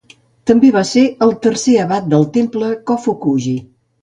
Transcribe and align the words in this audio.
També 0.51 0.71
va 0.75 0.81
ser 0.91 1.03
el 1.25 1.33
tercer 1.43 1.75
abat 1.83 2.09
del 2.15 2.27
Temple 2.39 2.71
Kofukuji. 2.89 3.55